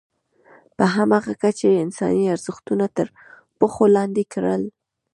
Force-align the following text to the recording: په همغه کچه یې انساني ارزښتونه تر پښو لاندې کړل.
په 0.77 0.85
همغه 0.95 1.33
کچه 1.41 1.65
یې 1.73 1.81
انساني 1.85 2.25
ارزښتونه 2.35 2.85
تر 2.97 3.07
پښو 3.59 3.83
لاندې 3.95 4.23
کړل. 4.33 4.61